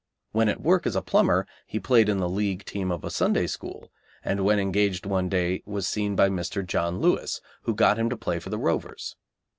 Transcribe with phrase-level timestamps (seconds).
[0.31, 3.45] When at work as a plumber he played in the League team of a Sunday
[3.45, 3.91] school,
[4.25, 6.65] and when engaged one day was seen by Mr.
[6.65, 9.15] John Lewis, who got him to play for the Rovers.